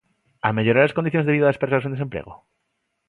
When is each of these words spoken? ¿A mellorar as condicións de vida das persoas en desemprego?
¿A 0.47 0.49
mellorar 0.57 0.83
as 0.85 0.95
condicións 0.97 1.25
de 1.25 1.35
vida 1.35 1.47
das 1.49 1.61
persoas 1.61 1.85
en 1.85 1.93
desemprego? 1.95 2.33